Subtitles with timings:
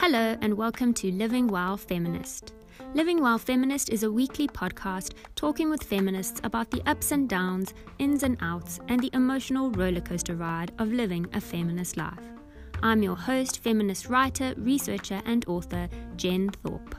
[0.00, 2.54] Hello, and welcome to Living While Feminist.
[2.94, 7.72] Living While Feminist is a weekly podcast talking with feminists about the ups and downs,
[8.00, 12.26] ins and outs, and the emotional rollercoaster ride of living a feminist life.
[12.82, 16.96] I'm your host, feminist writer, researcher, and author, Jen Thorpe.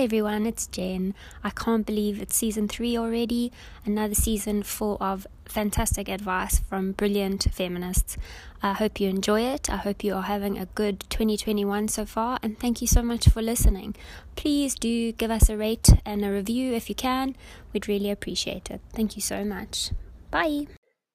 [0.00, 1.14] Everyone, it's Jen.
[1.44, 3.52] I can't believe it's season three already.
[3.84, 8.16] Another season full of fantastic advice from brilliant feminists.
[8.62, 9.68] I hope you enjoy it.
[9.68, 13.28] I hope you are having a good 2021 so far, and thank you so much
[13.28, 13.94] for listening.
[14.36, 17.36] Please do give us a rate and a review if you can.
[17.74, 18.80] We'd really appreciate it.
[18.94, 19.90] Thank you so much.
[20.30, 20.66] Bye.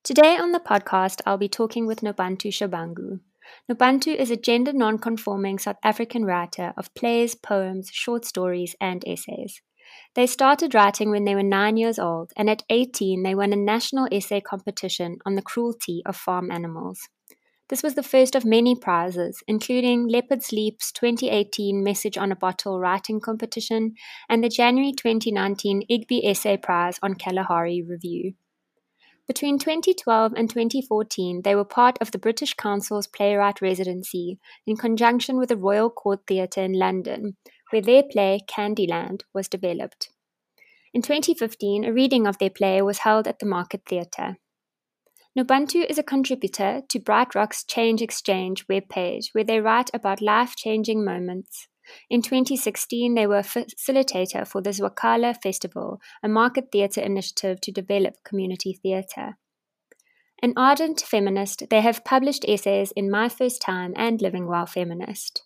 [0.04, 3.20] Today on the podcast, I'll be talking with Nobantu Shabangu.
[3.72, 9.62] Nobantu is a gender non-conforming South African writer of plays, poems, short stories, and essays.
[10.16, 13.56] They started writing when they were nine years old, and at 18 they won a
[13.56, 17.08] national essay competition on the cruelty of farm animals.
[17.68, 22.80] This was the first of many prizes, including Leopard's Leap's 2018 Message on a Bottle
[22.80, 23.96] writing competition
[24.30, 28.34] and the January 2019 Igby Essay Prize on Kalahari Review.
[29.28, 34.38] Between 2012 and 2014, they were part of the British Council's Playwright Residency
[34.68, 37.36] in conjunction with the Royal Court Theatre in London,
[37.72, 40.10] where their play Candyland was developed.
[40.94, 44.38] In 2015, a reading of their play was held at the Market Theatre.
[45.38, 51.04] Nobantu is a contributor to BrightRock's Change Exchange webpage, where they write about life changing
[51.04, 51.68] moments
[52.10, 58.24] in 2016, they were facilitator for the Zwakala Festival, a market theatre initiative to develop
[58.24, 59.38] community theatre.
[60.42, 65.44] An ardent feminist, they have published essays in My First Time and Living While Feminist.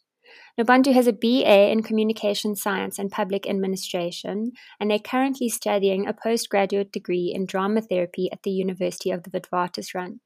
[0.60, 6.14] Nobantu has a BA in Communication Science and Public Administration, and they're currently studying a
[6.14, 10.20] postgraduate degree in drama therapy at the University of the Witwatersrand.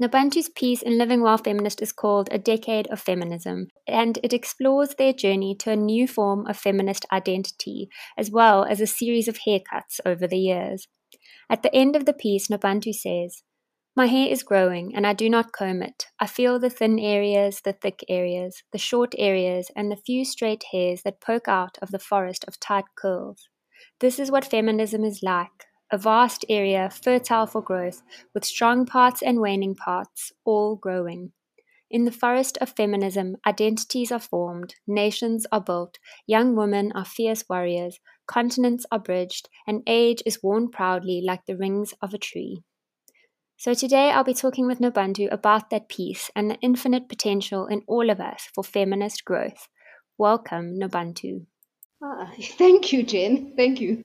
[0.00, 4.94] Nobantu's piece in Living While Feminist is called A Decade of Feminism, and it explores
[4.94, 9.40] their journey to a new form of feminist identity, as well as a series of
[9.46, 10.88] haircuts over the years.
[11.50, 13.42] At the end of the piece, Nobantu says,
[13.94, 16.06] My hair is growing, and I do not comb it.
[16.18, 20.64] I feel the thin areas, the thick areas, the short areas, and the few straight
[20.72, 23.48] hairs that poke out of the forest of tight curls.
[24.00, 28.02] This is what feminism is like a vast area fertile for growth,
[28.34, 31.32] with strong parts and waning parts, all growing.
[31.90, 37.44] In the forest of feminism, identities are formed, nations are built, young women are fierce
[37.46, 42.62] warriors, continents are bridged, and age is worn proudly like the rings of a tree.
[43.58, 47.82] So today I'll be talking with Nobantu about that piece and the infinite potential in
[47.86, 49.68] all of us for feminist growth.
[50.16, 51.44] Welcome, Nobantu.
[52.02, 53.52] Ah, thank you, Jen.
[53.54, 54.02] Thank you.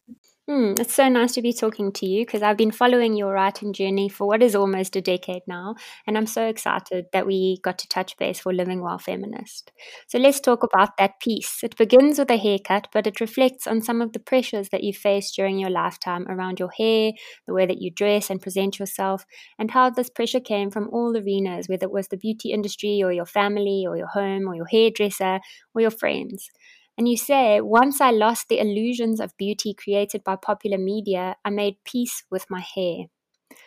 [0.50, 3.74] Mm, it's so nice to be talking to you because I've been following your writing
[3.74, 5.76] journey for what is almost a decade now,
[6.08, 9.74] and I'm so excited that we got to touch base for Living While Feminist.
[10.08, 11.66] So let's talk about that piece.
[11.66, 14.94] It begins with a haircut, but it reflects on some of the pressures that you
[14.94, 17.12] faced during your lifetime around your hair,
[17.46, 19.26] the way that you dress and present yourself,
[19.60, 23.12] and how this pressure came from all arenas, whether it was the beauty industry or
[23.12, 25.42] your family or your home or your hairdresser
[25.76, 26.50] or your friends.
[26.98, 31.52] And you say, once I lost the illusions of beauty created by popular media, I
[31.52, 33.06] made peace with my hair.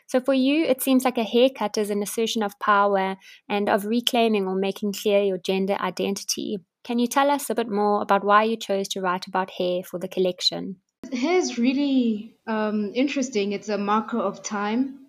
[0.08, 3.16] So for you, it seems like a haircut is an assertion of power
[3.48, 6.58] and of reclaiming or making clear your gender identity.
[6.82, 9.82] Can you tell us a bit more about why you chose to write about hair
[9.84, 10.76] for the collection?
[11.12, 13.52] Hair is really um, interesting.
[13.52, 15.06] It's a marker of time,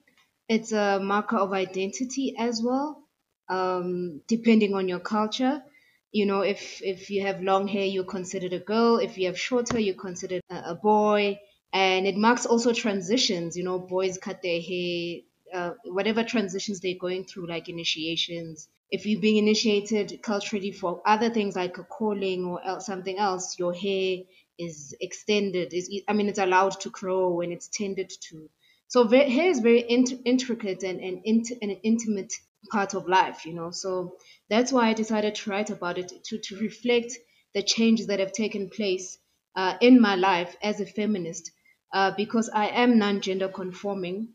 [0.48, 3.04] it's a marker of identity as well,
[3.50, 5.64] um, depending on your culture
[6.12, 8.98] you know if if you have long hair you're considered a girl.
[8.98, 11.40] If you have short hair you're considered a, a boy.
[11.74, 15.20] And it marks also transitions you know boys cut their hair
[15.54, 18.70] uh, whatever transitions they're going through like initiations.
[18.90, 23.58] If you're being initiated culturally for other things like a calling or else, something else
[23.58, 24.18] your hair
[24.58, 25.74] is extended.
[25.74, 28.50] Is i mean it's allowed to grow when it's tended to.
[28.88, 32.34] So hair is very int- intricate and, and, int- and intimate
[32.70, 33.72] part of life, you know.
[33.72, 34.18] So
[34.50, 37.14] that's why I decided to write about it to, to reflect
[37.54, 39.18] the changes that have taken place
[39.56, 41.52] uh, in my life as a feminist,
[41.94, 44.30] uh, because I am non gender conforming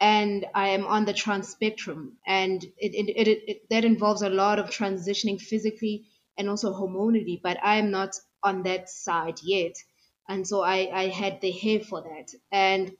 [0.00, 4.30] and I am on the trans spectrum, and it, it, it, it, that involves a
[4.30, 6.06] lot of transitioning physically
[6.38, 9.74] and also hormonally, but I am not on that side yet.
[10.28, 12.32] And so I, I had the hair for that.
[12.50, 12.92] And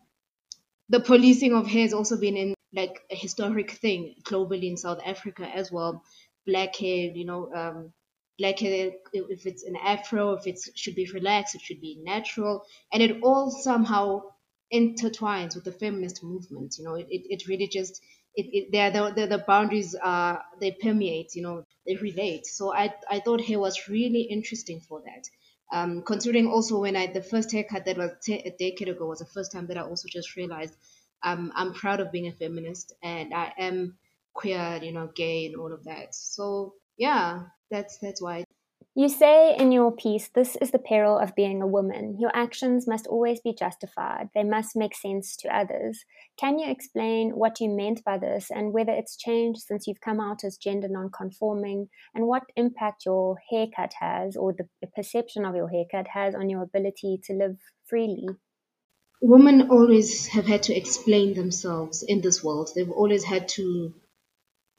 [0.91, 5.01] the policing of hair has also been in like a historic thing globally in South
[5.05, 6.03] Africa as well.
[6.47, 7.93] Black hair, you know, um,
[8.39, 12.63] black hair, if it's an afro, if it should be relaxed, it should be natural.
[12.93, 14.23] And it all somehow
[14.73, 16.77] intertwines with the feminist movement.
[16.79, 18.01] You know, it, it, it really just
[18.35, 21.35] it, it there the, the, the boundaries are they permeate.
[21.35, 22.47] You know, they relate.
[22.47, 25.29] So I I thought hair was really interesting for that.
[25.73, 29.21] Um, considering also when I the first haircut that was t- a decade ago was
[29.21, 30.77] the first time that I also just realized
[31.23, 33.97] um, I'm proud of being a feminist and I am
[34.35, 36.15] queer, you know, gay and all of that.
[36.15, 38.45] So yeah, that's that's why.
[38.97, 42.17] You say in your piece, this is the peril of being a woman.
[42.19, 44.31] Your actions must always be justified.
[44.35, 46.05] They must make sense to others.
[46.37, 50.21] Can you explain what you meant by this and whether it's changed since you've come
[50.21, 55.69] out as gender non-conforming and what impact your haircut has or the perception of your
[55.69, 58.27] haircut has on your ability to live freely?
[59.23, 62.71] Women always have had to explain themselves in this world.
[62.75, 63.95] They've always had to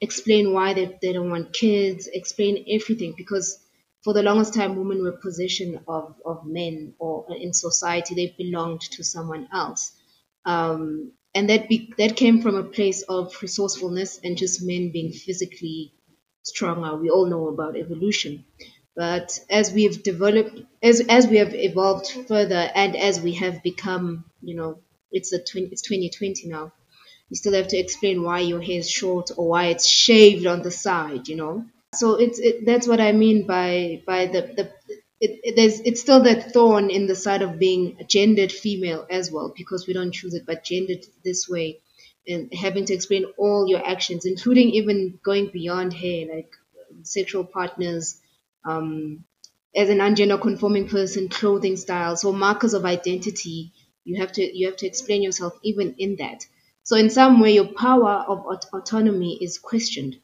[0.01, 3.59] explain why they, they don't want kids, explain everything because
[4.03, 8.81] for the longest time women were possession of, of men or in society they belonged
[8.81, 9.91] to someone else.
[10.45, 15.11] Um, and that be, that came from a place of resourcefulness and just men being
[15.13, 15.93] physically
[16.43, 16.95] stronger.
[16.97, 18.45] We all know about evolution.
[18.95, 24.25] But as we've developed, as as we have evolved further, and as we have become,
[24.41, 24.79] you know,
[25.11, 26.71] it's the 20, it's 2020 now
[27.31, 30.61] you still have to explain why your hair is short or why it's shaved on
[30.63, 31.65] the side, you know.
[31.95, 34.71] So it's it, that's what I mean by by the the
[35.21, 39.07] it, it, there's it's still that thorn in the side of being a gendered female
[39.09, 41.79] as well because we don't choose it but gendered this way
[42.27, 46.51] and having to explain all your actions including even going beyond hair like
[47.03, 48.20] sexual partners
[48.65, 49.23] um,
[49.75, 53.71] as an ungender conforming person clothing style so markers of identity
[54.03, 56.45] you have to you have to explain yourself even in that
[56.83, 60.17] so in some way, your power of aut- autonomy is questioned,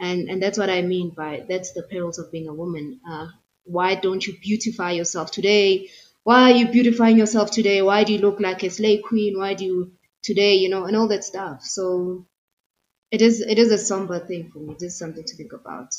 [0.00, 3.00] and and that's what I mean by that's the perils of being a woman.
[3.08, 3.28] Uh,
[3.64, 5.90] why don't you beautify yourself today?
[6.24, 7.82] Why are you beautifying yourself today?
[7.82, 9.38] Why do you look like a slay queen?
[9.38, 9.92] Why do you
[10.22, 10.54] today?
[10.56, 11.62] You know, and all that stuff.
[11.64, 12.26] So
[13.12, 14.74] it is it is a somber thing for me.
[14.74, 15.90] It is something to think about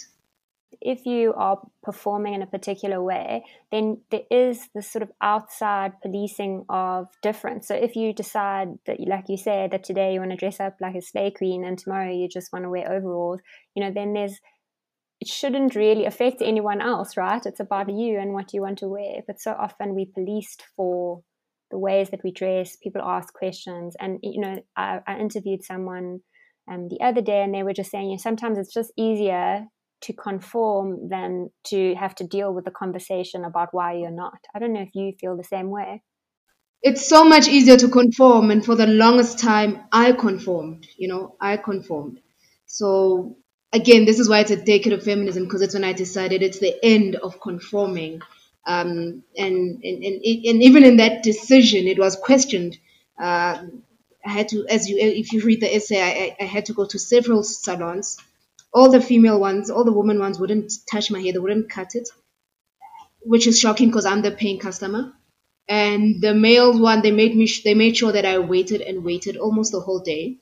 [0.82, 5.94] if you are performing in a particular way, then there is this sort of outside
[6.02, 7.68] policing of difference.
[7.68, 10.78] So if you decide that, like you said, that today you want to dress up
[10.82, 13.40] like a slay queen and tomorrow you just want to wear overalls,
[13.76, 14.40] you know, then there's
[15.24, 17.46] it shouldn't really affect anyone else, right?
[17.46, 19.22] It's about you and what you want to wear.
[19.26, 21.22] But so often we policed for
[21.72, 22.76] the ways that we dress.
[22.76, 26.20] People ask questions, and you know, I, I interviewed someone
[26.70, 29.66] um, the other day, and they were just saying, you know, sometimes it's just easier
[30.04, 34.38] to conform than to have to deal with the conversation about why you're not.
[34.54, 36.02] I don't know if you feel the same way.
[36.82, 40.88] It's so much easier to conform, and for the longest time, I conformed.
[40.98, 42.20] You know, I conformed.
[42.66, 43.38] So
[43.72, 46.60] again, this is why it's a decade of feminism because it's when I decided it's
[46.60, 48.22] the end of conforming.
[48.66, 52.78] Um, and, and, and, and even in that decision, it was questioned.
[53.20, 53.64] Uh,
[54.26, 56.86] I had to, as you, if you read the essay, I, I had to go
[56.86, 58.18] to several salons
[58.74, 61.34] all the female ones, all the woman ones wouldn't touch my hair.
[61.34, 62.10] They wouldn't cut it,
[63.22, 65.14] which is shocking because I'm the paying customer.
[65.68, 69.38] And the male one, they made me, they made sure that I waited and waited
[69.38, 70.38] almost the whole day,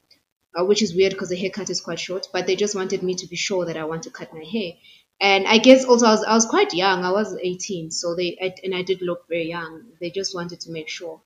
[0.60, 2.28] uh, which is weird because the haircut is quite short.
[2.34, 4.74] But they just wanted me to be sure that I want to cut my hair.
[5.22, 7.04] And I guess also I was, I was quite young.
[7.04, 9.84] I was 18, so they I, and I did look very young.
[10.02, 11.22] They just wanted to make sure.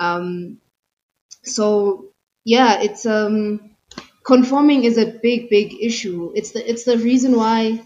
[0.00, 0.58] Um,
[1.44, 2.06] so
[2.44, 3.75] yeah, it's um
[4.26, 6.32] conforming is a big big issue.
[6.34, 7.82] It's the it's the reason why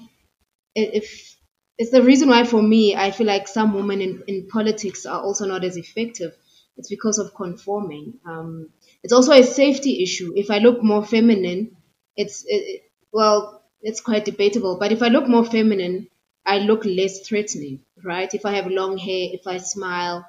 [0.74, 1.36] if
[1.78, 5.22] it's the reason why for me i feel like some women in, in politics are
[5.22, 6.32] also not as effective.
[6.76, 8.14] It's because of conforming.
[8.26, 8.70] Um,
[9.02, 10.32] it's also a safety issue.
[10.36, 11.76] If i look more feminine
[12.16, 12.82] it's it,
[13.12, 14.78] well it's quite debatable.
[14.78, 16.08] But if i look more feminine
[16.46, 18.32] i look less threatening right?
[18.34, 20.26] If i have long hair if i smile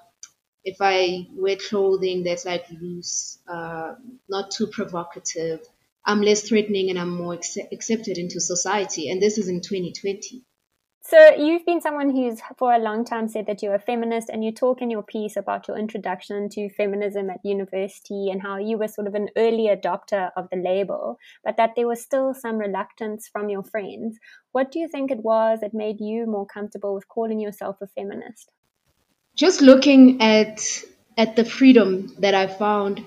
[0.63, 3.95] if i wear clothing that's like loose uh,
[4.29, 5.61] not too provocative
[6.05, 9.09] I'm less threatening and I'm more accepted into society.
[9.09, 10.43] And this is in 2020.
[11.03, 14.45] So you've been someone who's for a long time said that you're a feminist and
[14.45, 18.77] you talk in your piece about your introduction to feminism at university and how you
[18.77, 22.57] were sort of an early adopter of the label, but that there was still some
[22.57, 24.19] reluctance from your friends.
[24.51, 27.87] What do you think it was that made you more comfortable with calling yourself a
[27.87, 28.51] feminist?
[29.35, 30.83] Just looking at
[31.17, 33.03] at the freedom that I found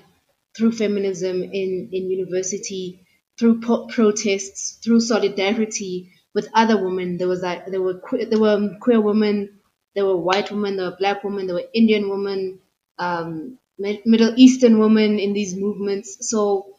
[0.55, 3.05] through feminism in, in university,
[3.39, 7.17] through po- protests, through solidarity with other women.
[7.17, 9.59] There was like there were que- there were queer women,
[9.95, 12.59] there were white women, there were black women, there were Indian women,
[12.99, 13.59] um,
[14.05, 16.29] Middle Eastern women in these movements.
[16.29, 16.77] So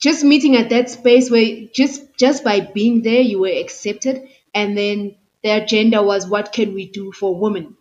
[0.00, 4.76] just meeting at that space where just just by being there you were accepted, and
[4.78, 7.76] then the agenda was what can we do for women?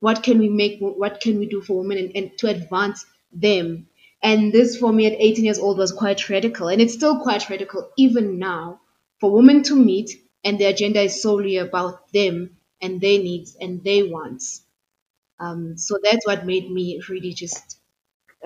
[0.00, 0.78] What can we make?
[0.80, 3.88] What can we do for women and, and to advance them.
[4.22, 6.68] And this for me at 18 years old was quite radical.
[6.68, 8.80] And it's still quite radical even now
[9.18, 10.10] for women to meet
[10.44, 14.62] and the agenda is solely about them and their needs and their wants.
[15.38, 17.78] Um, so that's what made me really just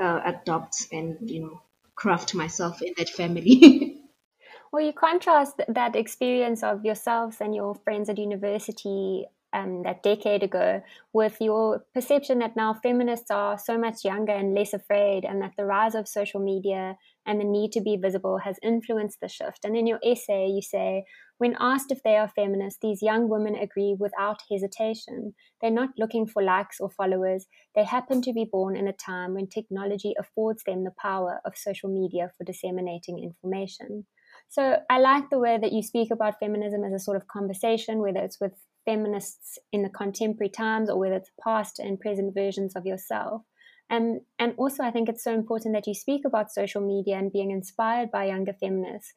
[0.01, 1.61] uh, adopt and, you know,
[1.95, 4.01] craft myself in that family.
[4.73, 10.43] well, you contrast that experience of yourselves and your friends at university um, that decade
[10.43, 10.83] ago
[11.13, 15.53] with your perception that now feminists are so much younger and less afraid, and that
[15.57, 16.97] the rise of social media
[17.27, 19.65] and the need to be visible has influenced the shift.
[19.65, 21.05] And in your essay, you say,
[21.39, 25.35] when asked if they are feminists, these young women agree without hesitation.
[25.61, 27.47] They're not looking for likes or followers.
[27.75, 31.57] They happen to be born in a time when technology affords them the power of
[31.57, 34.07] social media for disseminating information.
[34.49, 37.99] So I like the way that you speak about feminism as a sort of conversation,
[37.99, 38.53] whether it's with
[38.85, 43.43] feminists in the contemporary times or whether it's past and present versions of yourself.
[43.91, 47.33] And, and also, I think it's so important that you speak about social media and
[47.33, 49.13] being inspired by younger feminists.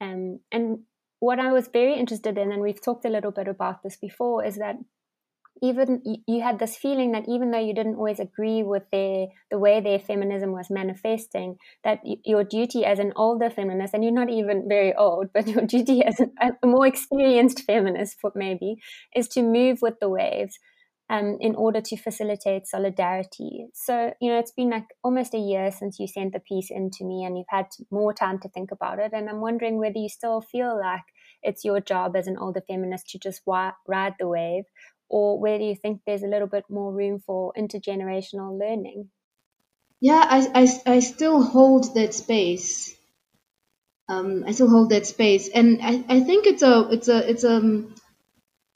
[0.00, 0.80] Um, and
[1.18, 4.44] what I was very interested in, and we've talked a little bit about this before,
[4.44, 4.76] is that
[5.62, 9.58] even you had this feeling that even though you didn't always agree with their the
[9.58, 14.28] way their feminism was manifesting that your duty as an older feminist and you're not
[14.28, 18.76] even very old but your duty as a more experienced feminist maybe
[19.14, 20.58] is to move with the waves
[21.10, 23.66] um, in order to facilitate solidarity.
[23.74, 26.90] So, you know, it's been like almost a year since you sent the piece in
[26.94, 29.12] to me and you've had more time to think about it.
[29.12, 31.02] And I'm wondering whether you still feel like
[31.42, 34.64] it's your job as an older feminist to just ride the wave
[35.12, 39.10] or where do you think there's a little bit more room for intergenerational learning?
[40.00, 40.48] Yeah, I,
[40.86, 42.94] I, I still hold that space.
[44.08, 47.44] Um, I still hold that space, and I, I think it's a it's a it's
[47.44, 47.94] a um,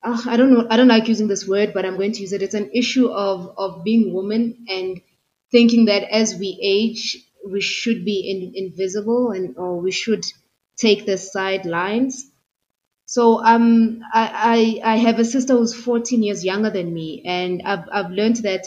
[0.03, 2.33] uh, I don't know I don't like using this word, but I'm going to use
[2.33, 2.43] it.
[2.43, 5.03] It's an issue of of being woman and
[5.53, 10.25] thinking that as we age we should be in, invisible and or we should
[10.77, 12.27] take the sidelines
[13.07, 17.63] so um, I, I, I have a sister who's 14 years younger than me, and
[17.63, 18.67] I've, I've learned that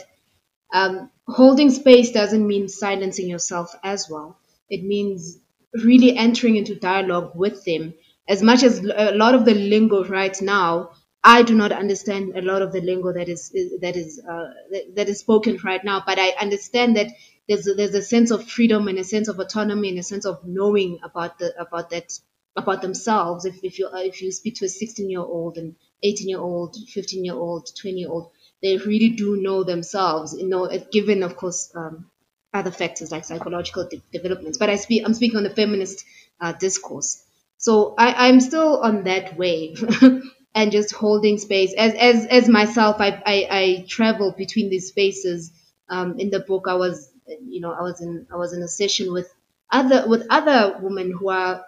[0.74, 4.38] um, holding space doesn't mean silencing yourself as well.
[4.70, 5.38] It means
[5.84, 7.94] really entering into dialogue with them.
[8.28, 10.92] As much as a lot of the lingo right now,
[11.24, 14.48] I do not understand a lot of the lingo that is that is uh,
[14.96, 17.08] that is spoken right now, but I understand that
[17.48, 20.26] there's a, there's a sense of freedom and a sense of autonomy and a sense
[20.26, 22.14] of knowing about the about that
[22.60, 23.46] about themselves.
[23.46, 26.40] If, if you uh, if you speak to a 16 year old and 18 year
[26.40, 30.36] old, 15 year old, 20 year old, they really do know themselves.
[30.38, 32.10] You know, given of course um,
[32.54, 34.58] other factors like psychological de- developments.
[34.58, 36.06] But I speak I'm speaking on the feminist
[36.42, 37.24] uh, discourse.
[37.58, 39.84] So I, I'm still on that wave.
[40.56, 45.52] and just holding space as as as myself I, I I travel between these spaces
[45.90, 48.68] um in the book I was you know I was in I was in a
[48.68, 49.32] session with
[49.72, 51.64] other with other women who are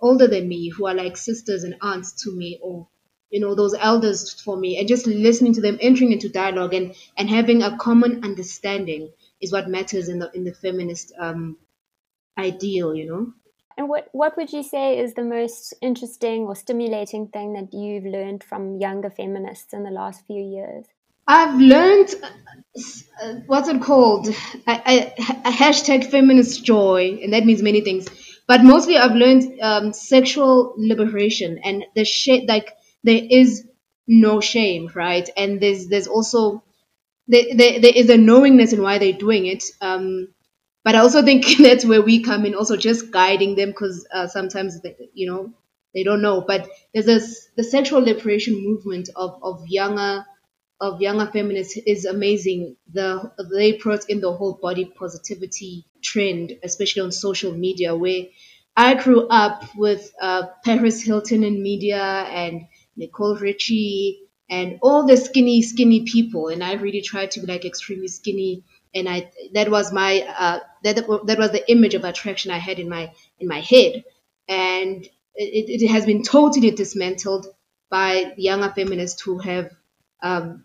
[0.00, 2.86] older than me who are like sisters and aunts to me or
[3.30, 6.94] you know those elders for me and just listening to them entering into dialogue and
[7.16, 9.10] and having a common understanding
[9.40, 11.56] is what matters in the in the feminist um
[12.38, 13.32] ideal you know
[13.76, 18.04] and what what would you say is the most interesting or stimulating thing that you've
[18.04, 20.86] learned from younger feminists in the last few years
[21.28, 22.14] I've learned
[23.22, 24.28] uh, what's it called?
[24.66, 28.06] I, I, a hashtag feminist joy, and that means many things.
[28.48, 32.46] But mostly, I've learned um, sexual liberation and the shame.
[32.46, 32.72] Like
[33.04, 33.66] there is
[34.06, 35.28] no shame, right?
[35.36, 36.62] And there's there's also
[37.28, 39.64] there, there, there is a knowingness in why they're doing it.
[39.80, 40.28] Um,
[40.84, 44.26] but I also think that's where we come in, also just guiding them because uh,
[44.28, 45.52] sometimes they, you know
[45.94, 46.42] they don't know.
[46.46, 50.24] But there's this the sexual liberation movement of of younger
[50.80, 52.76] of younger feminists is amazing.
[52.92, 58.24] The they brought in the whole body positivity trend, especially on social media, where
[58.76, 62.66] I grew up with uh, Paris Hilton in media and
[62.96, 67.64] Nicole Richie and all the skinny, skinny people, and I really tried to be like
[67.64, 68.64] extremely skinny.
[68.94, 72.78] And I that was my uh, that that was the image of attraction I had
[72.78, 74.04] in my in my head,
[74.48, 75.04] and
[75.34, 77.46] it, it has been totally dismantled
[77.90, 79.70] by younger feminists who have
[80.26, 80.64] um,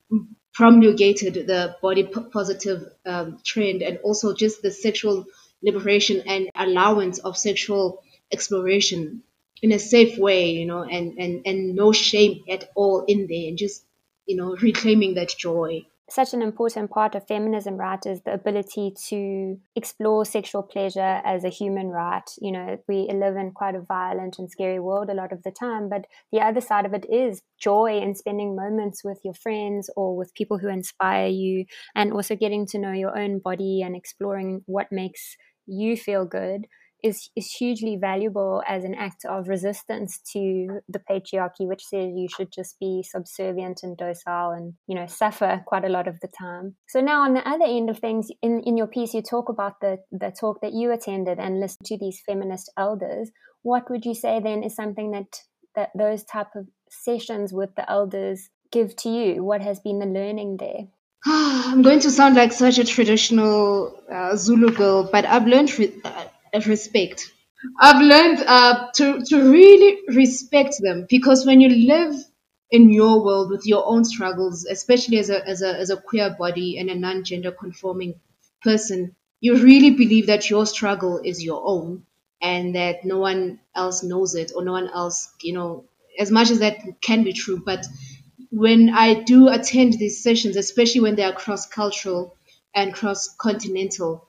[0.53, 2.03] promulgated the body
[2.37, 5.25] positive um, trend and also just the sexual
[5.63, 9.23] liberation and allowance of sexual exploration
[9.61, 13.47] in a safe way, you know, and, and, and no shame at all in there
[13.49, 13.83] and just,
[14.25, 15.85] you know, reclaiming that joy.
[16.11, 21.43] Such an important part of feminism, right, is the ability to explore sexual pleasure as
[21.43, 22.29] a human right.
[22.39, 25.51] You know, we live in quite a violent and scary world a lot of the
[25.51, 29.89] time, but the other side of it is joy in spending moments with your friends
[29.95, 31.65] or with people who inspire you,
[31.95, 36.65] and also getting to know your own body and exploring what makes you feel good
[37.03, 42.27] is, is hugely valuable as an act of resistance to the patriarchy, which says you
[42.35, 46.27] should just be subservient and docile and, you know, suffer quite a lot of the
[46.27, 46.75] time.
[46.87, 49.79] So now on the other end of things, in, in your piece, you talk about
[49.81, 53.31] the, the talk that you attended and listened to these feminist elders.
[53.63, 55.41] What would you say then is something that,
[55.75, 59.43] that those type of sessions with the elders give to you?
[59.43, 60.87] What has been the learning there?
[61.25, 65.93] I'm going to sound like such a traditional uh, Zulu girl, but I've learned re-
[66.03, 66.25] uh,
[66.67, 67.31] respect.
[67.79, 72.15] I've learned uh, to to really respect them because when you live
[72.71, 76.35] in your world with your own struggles, especially as a as a as a queer
[76.37, 78.15] body and a non-gender conforming
[78.63, 82.03] person, you really believe that your struggle is your own
[82.41, 85.85] and that no one else knows it or no one else, you know,
[86.19, 87.85] as much as that can be true, but
[88.51, 92.35] when I do attend these sessions, especially when they are cross cultural
[92.75, 94.27] and cross continental,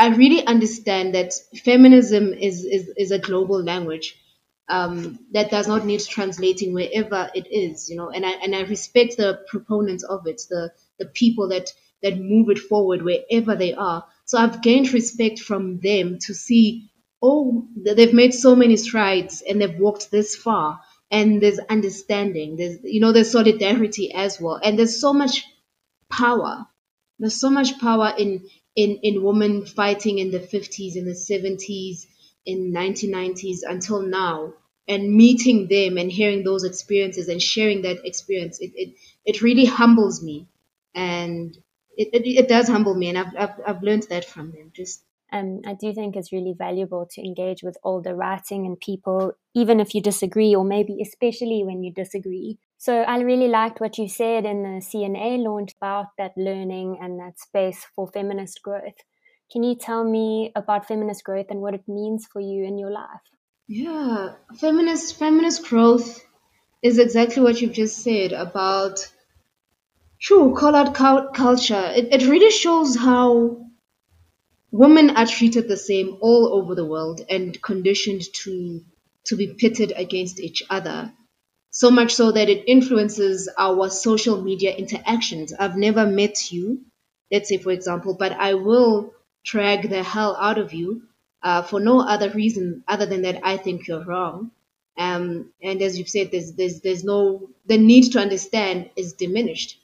[0.00, 4.16] I really understand that feminism is, is, is a global language
[4.66, 8.62] um, that does not need translating wherever it is, you know, and I, and I
[8.62, 13.74] respect the proponents of it, the, the people that, that move it forward wherever they
[13.74, 14.06] are.
[14.24, 16.90] So I've gained respect from them to see,
[17.20, 20.80] oh, they've made so many strides and they've walked this far.
[21.10, 24.58] And there's understanding, there's, you know, there's solidarity as well.
[24.64, 25.44] And there's so much
[26.08, 26.66] power.
[27.18, 28.48] There's so much power in
[28.82, 32.06] in in women fighting in the 50s in the 70s
[32.46, 34.54] in 1990s until now.
[34.88, 38.94] And meeting them and hearing those experiences and sharing that experience it it,
[39.24, 40.48] it really humbles me.
[40.94, 41.56] And
[41.96, 44.72] it, it, it does humble me and I've, I've I've learned that from them.
[44.74, 49.32] Just and I do think it's really valuable to engage with older writing and people,
[49.54, 52.58] even if you disagree, or maybe especially when you disagree.
[52.78, 57.18] So I really liked what you said in the CNA launch about that learning and
[57.20, 58.96] that space for feminist growth.
[59.52, 62.90] Can you tell me about feminist growth and what it means for you in your
[62.90, 63.20] life?
[63.66, 66.24] Yeah, feminist feminist growth
[66.82, 69.06] is exactly what you've just said about
[70.20, 71.92] true call out culture.
[71.94, 73.69] It, it really shows how
[74.72, 78.82] women are treated the same all over the world and conditioned to
[79.26, 81.12] to be pitted against each other.
[81.70, 85.52] So much so that it influences our social media interactions.
[85.52, 86.80] I've never met you
[87.30, 89.12] let's say for example but i will
[89.44, 91.02] drag the hell out of you
[91.42, 94.50] uh, for no other reason other than that i think you're wrong.
[94.98, 99.78] Um, and as you've said there's, there's there's no the need to understand is diminished.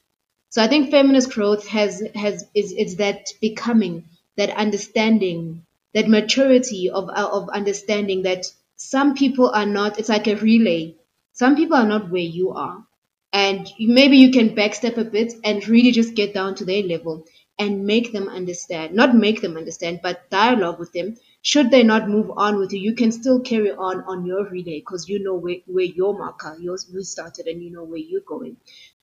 [0.50, 4.04] So i think feminist growth has has is it's that becoming
[4.36, 8.46] that understanding, that maturity of uh, of understanding that
[8.76, 9.98] some people are not.
[9.98, 10.94] It's like a relay.
[11.32, 12.84] Some people are not where you are,
[13.32, 17.24] and maybe you can backstep a bit and really just get down to their level
[17.58, 18.94] and make them understand.
[18.94, 21.16] Not make them understand, but dialogue with them.
[21.42, 24.80] Should they not move on with you, you can still carry on on your relay
[24.80, 28.20] because you know where, where your marker, yours, you started, and you know where you're
[28.26, 28.56] going.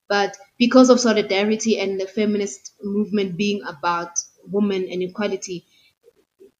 [0.09, 4.09] But because of solidarity and the feminist movement being about
[4.49, 5.65] women and equality,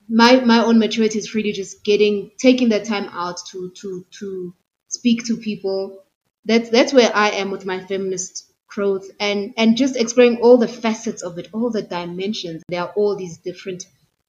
[0.10, 4.54] my my own maturity is really just getting taking that time out to to to
[4.88, 6.04] speak to people.
[6.46, 10.68] That's that's where I am with my feminist growth and and just exploring all the
[10.68, 12.64] facets of it, all the dimensions.
[12.68, 13.86] There are all these different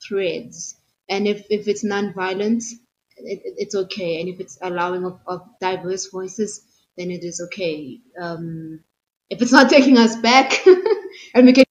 [0.06, 0.76] threads.
[1.08, 2.62] And if, if it's non-violent,
[3.18, 4.20] it, it's okay.
[4.20, 6.62] And if it's allowing of, of diverse voices,
[6.96, 8.00] then it is okay.
[8.18, 8.80] Um,
[9.28, 10.64] if it's not taking us back,
[11.34, 11.64] and we can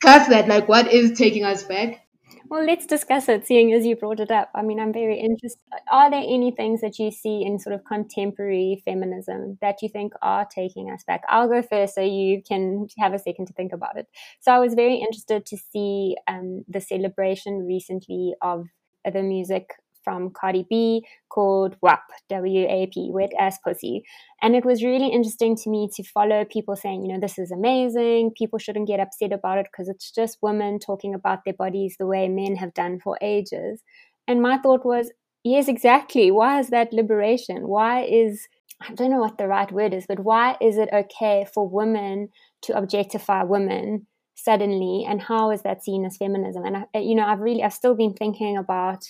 [0.00, 2.06] discuss that, like what is taking us back?
[2.48, 4.50] Well, let's discuss it, seeing as you brought it up.
[4.56, 5.62] I mean, I'm very interested.
[5.90, 10.14] Are there any things that you see in sort of contemporary feminism that you think
[10.20, 11.22] are taking us back?
[11.28, 14.08] I'll go first so you can have a second to think about it.
[14.40, 18.66] So, I was very interested to see um, the celebration recently of
[19.04, 19.70] the music
[20.02, 24.02] from Cardi B called WAP, W A P, Wet Ass Pussy.
[24.42, 27.50] And it was really interesting to me to follow people saying, you know, this is
[27.50, 28.32] amazing.
[28.36, 32.06] People shouldn't get upset about it because it's just women talking about their bodies the
[32.06, 33.82] way men have done for ages.
[34.26, 35.10] And my thought was,
[35.44, 36.30] yes, exactly.
[36.30, 37.68] Why is that liberation?
[37.68, 38.46] Why is,
[38.80, 42.28] I don't know what the right word is, but why is it okay for women
[42.62, 44.06] to objectify women?
[44.44, 47.72] suddenly and how is that seen as feminism and I, you know i've really i've
[47.72, 49.04] still been thinking about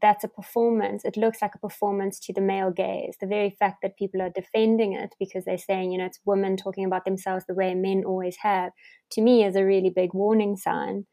[0.00, 3.16] that's a performance, it looks like a performance to the male gaze.
[3.20, 6.56] The very fact that people are defending it because they're saying, you know, it's women
[6.56, 8.72] talking about themselves the way men always have,
[9.12, 11.06] to me is a really big warning sign.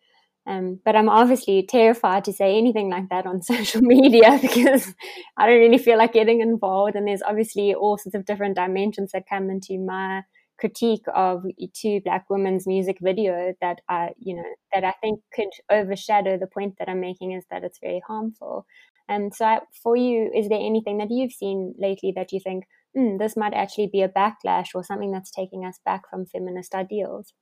[0.48, 4.94] Um, but I'm obviously terrified to say anything like that on social media because
[5.38, 6.96] I don't really feel like getting involved.
[6.96, 10.24] And there's obviously all sorts of different dimensions that come into my
[10.58, 15.50] critique of two black women's music video that I, you know, that I think could
[15.70, 18.66] overshadow the point that I'm making is that it's very harmful.
[19.10, 22.66] And so, I, for you, is there anything that you've seen lately that you think
[22.96, 26.76] mm, this might actually be a backlash or something that's taking us back from feminist
[26.76, 27.34] ideals?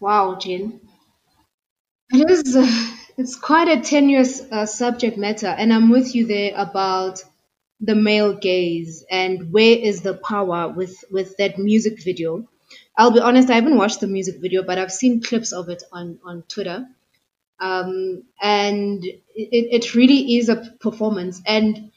[0.00, 0.80] Wow, Jen.
[2.12, 2.56] It is.
[2.56, 2.66] Uh,
[3.16, 7.22] it's quite a tenuous uh, subject matter, and I'm with you there about
[7.80, 12.48] the male gaze and where is the power with with that music video.
[12.96, 15.82] I'll be honest, I haven't watched the music video, but I've seen clips of it
[15.92, 16.86] on on Twitter,
[17.58, 21.40] um, and it, it really is a performance.
[21.46, 21.90] And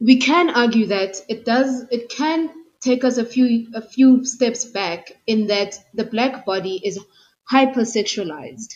[0.00, 1.84] we can argue that it does.
[1.90, 6.80] It can take us a few a few steps back in that the black body
[6.84, 6.98] is
[7.52, 8.74] hypersexualized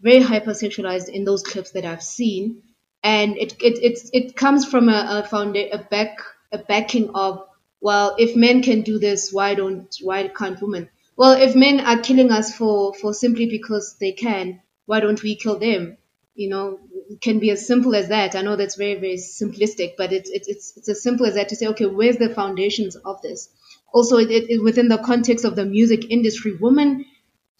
[0.00, 2.62] very hypersexualized in those clips that I've seen,
[3.04, 3.78] and it it
[4.14, 6.18] it comes from a a, founda- a back
[6.52, 7.46] a backing of
[7.80, 10.90] well, if men can do this, why don't why can't women?
[11.16, 15.36] Well, if men are killing us for for simply because they can, why don't we
[15.36, 15.98] kill them?
[16.34, 18.36] You know, it can be as simple as that.
[18.36, 21.50] I know that's very very simplistic, but it's it's it's, it's as simple as that
[21.50, 23.50] to say, okay, where's the foundations of this?
[23.94, 27.06] Also, it, it, within the context of the music industry, women,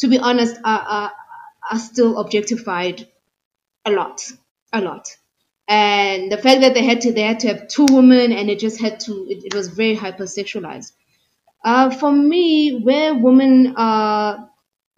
[0.01, 1.13] to be honest, are, are
[1.73, 3.09] are still objectified
[3.87, 4.31] a lot,
[4.73, 5.09] a lot.
[5.69, 8.59] And the fact that they had to they had to have two women and it
[8.59, 10.93] just had to it, it was very hypersexualized.
[11.65, 14.51] Uh, for me, where women are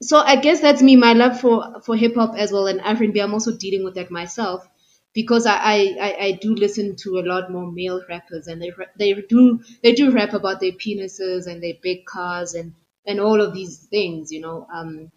[0.03, 3.21] so I guess that's me, my love for for hip hop as well and R&B.
[3.21, 4.69] I'm also dealing with that myself
[5.15, 5.57] because I,
[6.01, 9.93] I, I do listen to a lot more male rappers and they they do they
[9.95, 12.75] do rap about their penises and their big cars and
[13.07, 14.67] and all of these things, you know.
[14.73, 15.11] Um,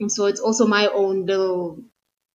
[0.00, 1.78] and so it's also my own little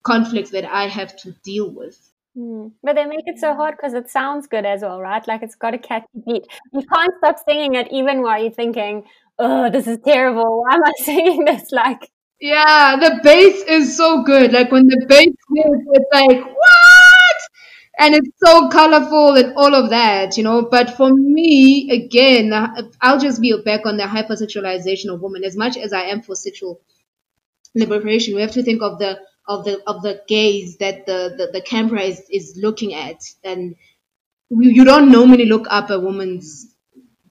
[0.04, 1.98] conflicts that I have to deal with.
[2.38, 2.72] Mm.
[2.84, 5.26] But they make it so hard because it sounds good as well, right?
[5.28, 6.44] Like it's got a catchy beat.
[6.74, 9.04] You can't stop singing it even while you're thinking,
[9.38, 10.64] oh, this is terrible.
[10.64, 11.72] Why am I singing this?
[11.72, 14.54] Like, yeah, the bass is so good.
[14.54, 17.40] Like when the bass hits, it's like, what?
[18.02, 20.68] And it's so colorful and all of that, you know.
[20.72, 22.54] But for me, again,
[23.02, 26.36] I'll just be back on the hypersexualization of women as much as I am for
[26.36, 26.80] sexual
[27.76, 31.50] liberation, we have to think of the of the of the gaze that the the,
[31.52, 33.76] the camera is, is looking at, and
[34.52, 36.74] you don't normally look up a woman's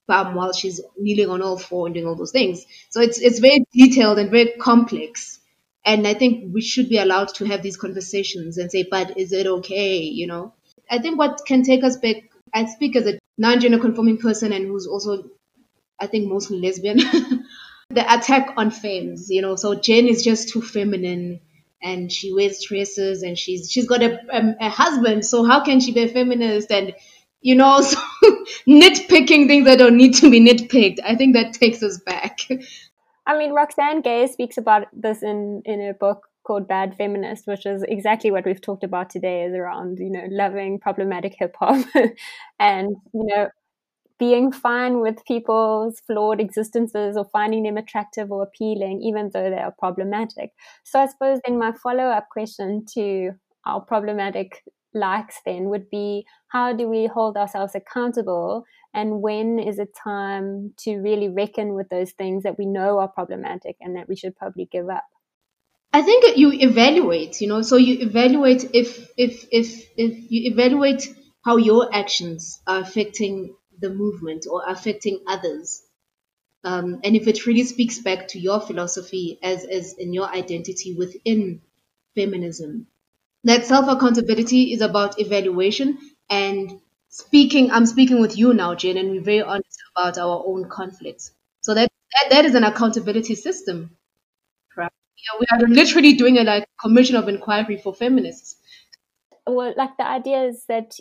[0.05, 2.65] bum while she's kneeling on all four and doing all those things.
[2.89, 5.39] So it's it's very detailed and very complex.
[5.85, 9.31] And I think we should be allowed to have these conversations and say, but is
[9.31, 9.99] it okay?
[9.99, 10.53] You know,
[10.91, 12.17] I think what can take us back.
[12.53, 15.23] I speak as a non-gender conforming person and who's also,
[15.99, 16.97] I think, mostly lesbian.
[17.89, 19.55] the attack on femmes, you know.
[19.55, 21.39] So Jen is just too feminine
[21.81, 25.79] and she wears dresses and she's she's got a, a, a husband, so how can
[25.79, 26.93] she be a feminist and
[27.41, 27.97] you know, so
[28.67, 30.99] nitpicking things that don't need to be nitpicked.
[31.03, 32.39] I think that takes us back.
[33.25, 37.65] I mean, Roxane Gay speaks about this in in a book called Bad Feminist, which
[37.65, 41.85] is exactly what we've talked about today, is around you know loving problematic hip hop
[42.59, 43.49] and you know
[44.19, 49.57] being fine with people's flawed existences or finding them attractive or appealing, even though they
[49.57, 50.51] are problematic.
[50.83, 53.31] So I suppose then my follow up question to
[53.65, 54.61] our problematic
[54.93, 60.73] likes then would be how do we hold ourselves accountable and when is it time
[60.77, 64.35] to really reckon with those things that we know are problematic and that we should
[64.35, 65.03] probably give up
[65.93, 71.07] i think you evaluate you know so you evaluate if if if if you evaluate
[71.45, 75.83] how your actions are affecting the movement or affecting others.
[76.63, 80.93] Um, and if it really speaks back to your philosophy as, as in your identity
[80.93, 81.61] within
[82.15, 82.87] feminism,
[83.45, 85.97] that self accountability is about evaluation
[86.29, 87.71] and speaking.
[87.71, 91.31] I'm speaking with you now, Jen, and we're very honest about our own conflicts.
[91.61, 93.95] So that that, that is an accountability system.
[94.75, 94.91] Right?
[95.17, 98.57] Yeah, we are literally doing a like commission of inquiry for feminists.
[99.47, 100.91] Well, like the idea is that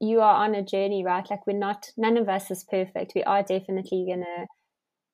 [0.00, 1.28] you are on a journey, right?
[1.28, 3.12] Like we're not, none of us is perfect.
[3.14, 4.46] We are definitely going to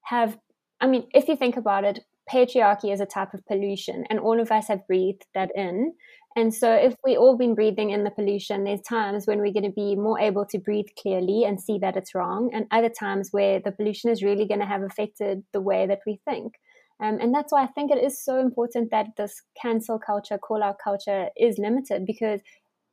[0.02, 0.38] have,
[0.80, 2.00] I mean, if you think about it,
[2.32, 5.94] patriarchy is a type of pollution and all of us have breathed that in.
[6.34, 9.64] And so if we all been breathing in the pollution, there's times when we're going
[9.64, 12.50] to be more able to breathe clearly and see that it's wrong.
[12.54, 16.00] And other times where the pollution is really going to have affected the way that
[16.06, 16.54] we think.
[17.02, 20.62] Um, and that's why I think it is so important that this cancel culture, call
[20.62, 22.40] out culture is limited because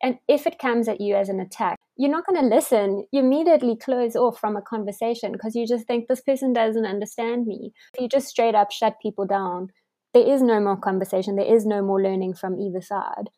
[0.02, 3.06] And if it comes at you as an attack, you're not going to listen.
[3.12, 7.46] You immediately close off from a conversation because you just think this person doesn't understand
[7.46, 7.74] me.
[7.94, 9.70] If you just straight up shut people down,
[10.14, 11.36] there is no more conversation.
[11.36, 13.30] There is no more learning from either side.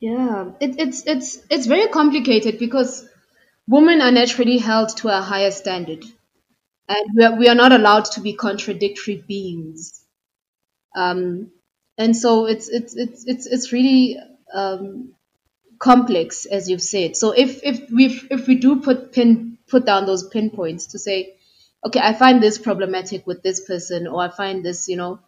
[0.00, 3.08] Yeah, it, it's it's it's very complicated because
[3.68, 6.04] women are naturally held to a higher standard,
[6.88, 10.04] and we are, we are not allowed to be contradictory beings.
[10.94, 11.52] Um,
[11.96, 14.18] and so it's it's it's it's it's really
[14.52, 15.14] um,
[15.82, 17.16] complex, as you've said.
[17.16, 21.34] So if if we if we do put pin put down those pinpoints to say,
[21.84, 25.18] okay, I find this problematic with this person, or I find this, you know,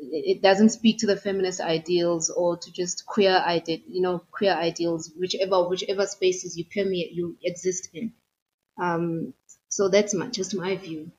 [0.00, 4.54] it doesn't speak to the feminist ideals or to just queer ide- you know queer
[4.54, 8.12] ideals whichever whichever spaces you permeate you exist in.
[8.80, 9.34] Um,
[9.68, 11.10] so that's my just my view.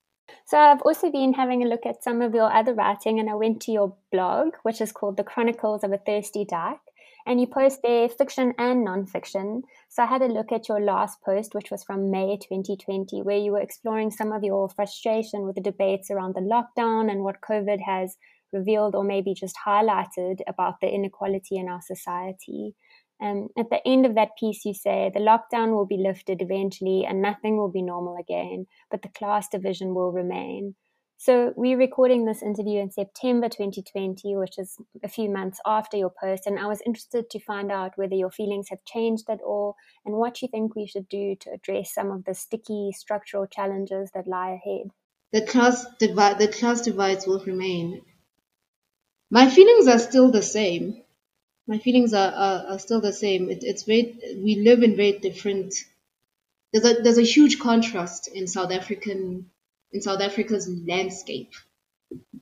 [0.46, 3.34] So i've also been having a look at some of your other writing and i
[3.34, 6.87] went to your blog which is called the chronicles of a thirsty dyke
[7.28, 11.22] and you post there fiction and non-fiction so i had a look at your last
[11.22, 15.56] post which was from may 2020 where you were exploring some of your frustration with
[15.56, 18.18] the debates around the lockdown and what covid has
[18.54, 22.76] revealed or maybe just highlighted about the inequality in our society.
[23.22, 27.06] Um, at the end of that piece, you say the lockdown will be lifted eventually
[27.06, 30.76] and nothing will be normal again, but the class division will remain.
[31.20, 36.12] So, we're recording this interview in September 2020, which is a few months after your
[36.12, 36.46] post.
[36.46, 39.76] And I was interested to find out whether your feelings have changed at all
[40.06, 44.12] and what you think we should do to address some of the sticky structural challenges
[44.14, 44.92] that lie ahead.
[45.32, 48.04] The class, divi- the class divides will remain.
[49.32, 51.02] My feelings are still the same.
[51.66, 53.50] My feelings are, are, are still the same.
[53.50, 55.74] It, it's very, we live in very different.
[56.72, 59.50] There's a there's a huge contrast in South African
[59.94, 61.54] in South Africa's landscape.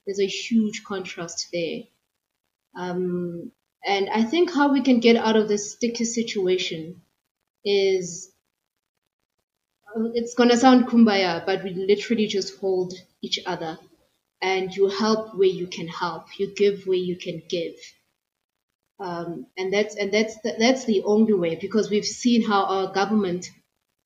[0.06, 1.82] There's a huge contrast there.
[2.78, 3.52] Um,
[3.86, 7.02] and I think how we can get out of this sticky situation
[7.66, 8.32] is
[10.14, 13.80] it's gonna sound kumbaya, but we literally just hold each other
[14.42, 17.76] and you help where you can help you give where you can give
[19.00, 22.94] um, and that's and that's the, that's the only way because we've seen how our
[22.94, 23.48] government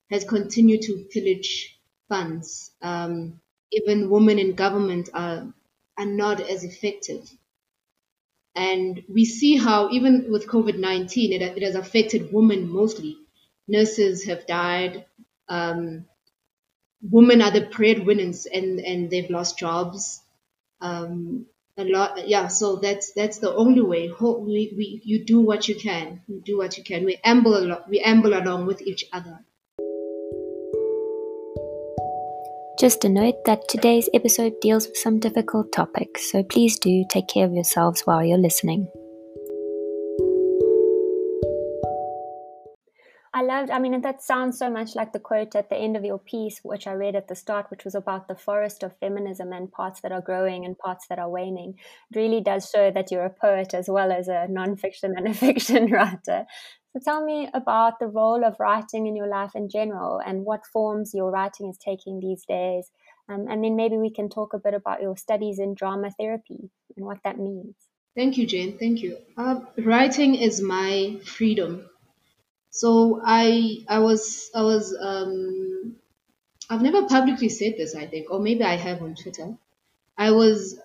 [0.09, 1.78] has continued to pillage
[2.09, 3.39] funds um,
[3.71, 5.53] even women in government are
[5.97, 7.29] are not as effective.
[8.55, 13.17] And we see how even with covid-19 it, it has affected women mostly.
[13.67, 15.05] Nurses have died
[15.49, 16.05] um,
[17.01, 20.21] women are the breadwinners and and they've lost jobs
[20.81, 21.45] um,
[21.77, 24.07] a lot yeah so that's that's the only way.
[24.07, 27.05] Hope we, we you do what you can you do what you can.
[27.05, 29.39] We amble along we amble along with each other
[32.79, 37.27] just a note that today's episode deals with some difficult topics so please do take
[37.27, 38.87] care of yourselves while you're listening
[43.31, 46.03] I loved, I mean, that sounds so much like the quote at the end of
[46.03, 49.53] your piece, which I read at the start, which was about the forest of feminism
[49.53, 51.75] and parts that are growing and parts that are waning.
[52.11, 55.33] It really does show that you're a poet as well as a nonfiction and a
[55.45, 56.47] fiction writer.
[56.93, 60.65] So tell me about the role of writing in your life in general and what
[60.65, 62.89] forms your writing is taking these days.
[63.27, 66.71] Um, and then maybe we can talk a bit about your studies in drama therapy
[66.97, 67.75] and what that means.
[68.15, 68.77] Thank you, Jane.
[68.79, 69.17] Thank you.
[69.37, 71.89] Uh, writing is my freedom
[72.69, 75.95] so I I was I was um
[76.69, 79.57] I've never publicly said this I think or maybe I have on Twitter.
[80.17, 80.79] I was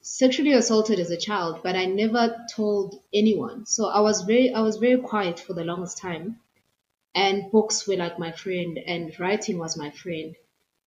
[0.00, 3.66] sexually assaulted as a child, but I never told anyone.
[3.66, 6.40] So I was very I was very quiet for the longest time.
[7.14, 10.36] And books were like my friend and writing was my friend.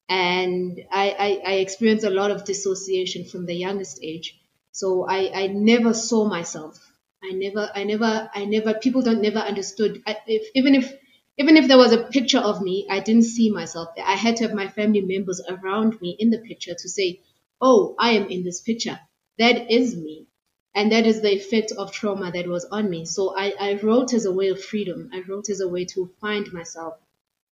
[0.10, 4.40] And I, I, I experienced a lot of dissociation from the youngest age.
[4.72, 6.92] So I, I never saw myself
[7.24, 10.04] I never, I never, I never, people don't never understood.
[10.06, 10.94] I, if, even if,
[11.38, 13.90] even if there was a picture of me, I didn't see myself.
[13.98, 17.22] I had to have my family members around me in the picture to say,
[17.62, 19.00] oh, I am in this picture.
[19.38, 20.28] That is me.
[20.76, 23.06] And that is the effect of trauma that was on me.
[23.06, 25.10] So I, I wrote as a way of freedom.
[25.14, 26.96] I wrote as a way to find myself.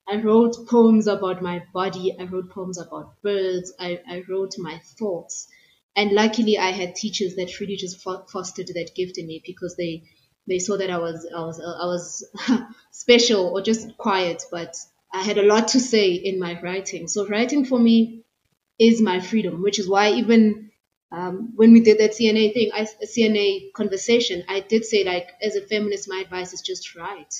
[0.07, 2.15] I wrote poems about my body.
[2.19, 3.73] I wrote poems about birds.
[3.79, 5.47] I, I wrote my thoughts
[5.95, 10.03] and luckily I had teachers that really just fostered that gift in me because they
[10.47, 12.25] they saw that I was I was I was
[12.91, 14.75] special or just quiet, but
[15.13, 17.07] I had a lot to say in my writing.
[17.07, 18.24] So writing for me
[18.79, 20.71] is my freedom, which is why even
[21.11, 25.55] um, when we did that CNA thing, I, CNA conversation, I did say like, as
[25.55, 27.33] a feminist, my advice is just write.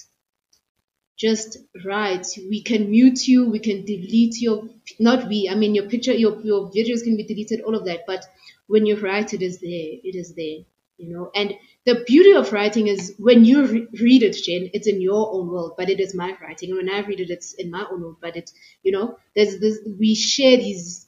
[1.18, 2.28] Just write.
[2.50, 3.50] We can mute you.
[3.50, 4.70] We can delete your,
[5.00, 5.48] not we.
[5.50, 8.02] I mean, your picture, your your videos can be deleted, all of that.
[8.06, 8.26] But
[8.68, 10.60] when you write it is there it is there
[10.98, 11.54] you know and
[11.86, 15.48] the beauty of writing is when you re- read it, Jen, it's in your own
[15.50, 16.70] world, but it is my writing.
[16.72, 19.60] And when I read it, it's in my own world, but it's, you know, there's
[19.60, 21.05] this, we share these,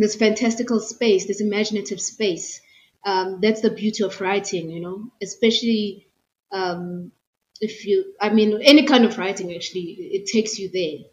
[0.00, 2.60] this fantastical space, this imaginative space.
[3.04, 6.08] Um, that's the beauty of writing, you know, especially,
[6.52, 7.12] um,
[7.60, 11.06] if you, I mean, any kind of writing actually, it takes you there.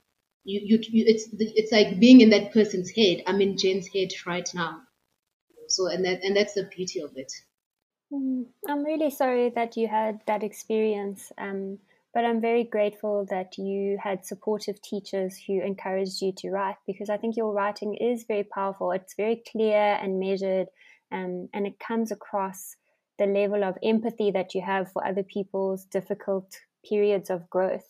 [0.43, 3.23] You, you, you it's, it's like being in that person's head.
[3.28, 4.82] I'm in Jen's head right now.
[5.67, 7.32] So, and that, and that's the beauty of it.
[8.12, 11.80] Mm, I'm really sorry that you had that experience, um,
[12.18, 17.12] but I'm very grateful that you had supportive teachers who encouraged you to write because
[17.12, 18.92] I think your writing is very powerful.
[18.92, 20.66] It's very clear and measured,
[21.12, 22.76] um, and it comes across
[23.20, 27.86] the level of empathy that you have for other people's difficult periods of growth.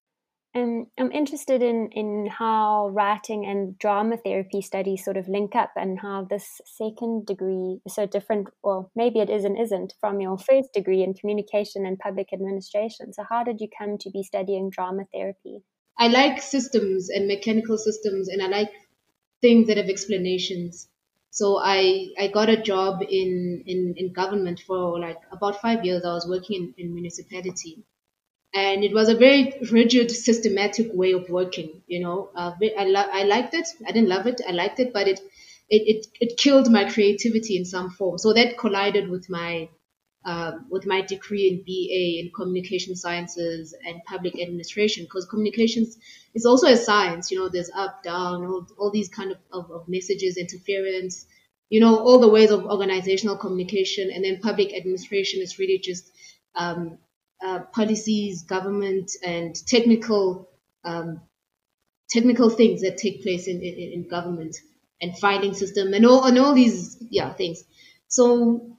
[0.57, 5.71] Um, I'm interested in, in how writing and drama therapy studies sort of link up
[5.75, 10.19] and how this second degree is so different, or maybe it is and isn't, from
[10.19, 13.13] your first degree in communication and public administration.
[13.13, 15.63] So, how did you come to be studying drama therapy?
[15.99, 18.71] I like systems and mechanical systems, and I like
[19.41, 20.87] things that have explanations.
[21.29, 26.03] So I, I got a job in, in, in government for like about five years.
[26.03, 27.83] I was working in, in municipality
[28.57, 31.83] and it was a very rigid, systematic way of working.
[31.87, 33.67] You know, uh, I, lo- I liked it.
[33.87, 34.41] I didn't love it.
[34.47, 35.19] I liked it, but it,
[35.69, 38.17] it, it, it killed my creativity in some form.
[38.17, 39.69] So that collided with my
[40.25, 45.97] um, with my degree in BA in communication sciences and public administration, because communications
[46.33, 47.31] is also a science.
[47.31, 51.25] You know, there's up, down, all, all these kind of, of, of messages, interference.
[51.69, 56.11] You know, all the ways of organizational communication, and then public administration is really just
[56.55, 56.97] um,
[57.43, 60.49] uh, policies, government, and technical
[60.83, 61.21] um,
[62.09, 64.57] technical things that take place in, in, in government
[65.01, 67.63] and filing system and all and all these yeah things.
[68.07, 68.77] So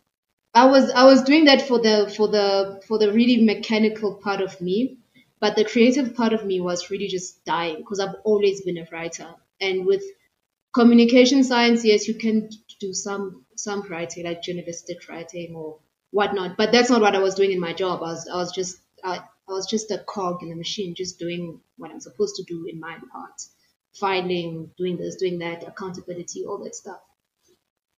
[0.54, 4.40] I was I was doing that for the for the for the really mechanical part
[4.40, 4.98] of me,
[5.40, 8.88] but the creative part of me was really just dying because I've always been a
[8.90, 9.34] writer.
[9.60, 10.02] And with
[10.72, 15.78] communication science, yes, you can do some some writing like journalistic writing or
[16.10, 16.56] whatnot.
[16.56, 18.00] But that's not what I was doing in my job.
[18.02, 19.18] I was I was just I,
[19.48, 22.66] I was just a cog in the machine, just doing what I'm supposed to do
[22.66, 23.40] in my part,
[23.94, 27.00] filing, doing this, doing that, accountability, all that stuff.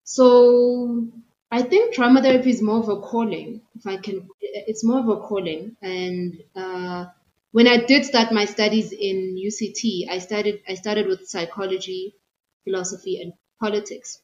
[0.04, 1.08] So
[1.52, 3.62] I think drama therapy is more of a calling.
[3.76, 5.78] If I can, it's more of a calling.
[5.82, 7.06] And uh,
[7.52, 12.16] when I did start my studies in UCT, I started I started with psychology,
[12.66, 14.20] philosophy, and politics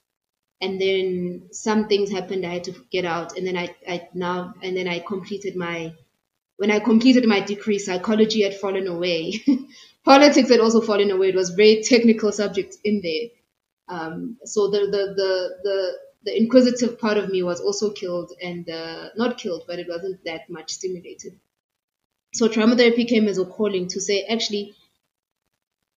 [0.61, 4.53] and then some things happened i had to get out and then i, I now
[4.63, 5.93] and then i completed my
[6.57, 9.33] when i completed my degree psychology had fallen away.
[10.05, 11.29] Politics had also fallen away.
[11.29, 13.29] It was very technical subjects in there.
[13.87, 15.91] Um, so the, the the the
[16.25, 20.23] the inquisitive part of me was also killed and uh, not killed but it wasn't
[20.25, 21.39] that much stimulated.
[22.33, 24.75] So drama therapy came as a calling to say actually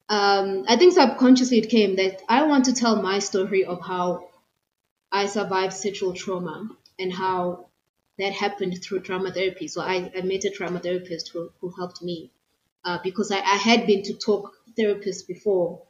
[0.08, 4.28] um, I think subconsciously it came that I want to tell my story of how
[5.12, 6.68] I survived sexual trauma
[6.98, 7.68] and how
[8.18, 9.68] that happened through drama therapy.
[9.68, 12.30] So I, I met a drama therapist who, who helped me
[12.84, 15.82] uh, because I, I had been to talk therapists before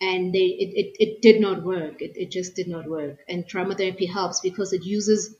[0.00, 2.00] and they it, it, it did not work.
[2.02, 3.18] It, it just did not work.
[3.28, 5.36] And drama therapy helps because it uses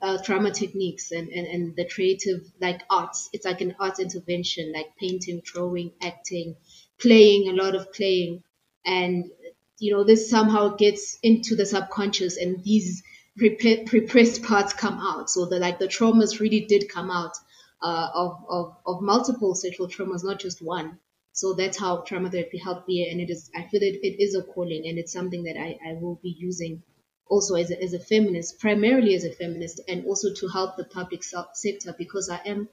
[0.00, 3.28] uh, drama techniques and, and, and the creative like arts.
[3.32, 6.56] It's like an art intervention, like painting, drawing, acting,
[7.00, 8.42] playing, a lot of playing.
[8.84, 9.30] And
[9.78, 13.02] you know this somehow gets into the subconscious and these
[13.36, 15.30] repressed parts come out.
[15.30, 17.36] So the like the traumas really did come out
[17.82, 20.98] uh, of, of of multiple sexual traumas not just one.
[21.32, 24.34] So that's how drama therapy helped me and it is i feel that it is
[24.34, 26.82] a calling and it's something that i, I will be using
[27.28, 30.84] also as a, as a feminist primarily as a feminist and also to help the
[30.84, 32.68] public sector because i am